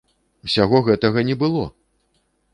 [0.47, 1.63] Усяго гэтага не было!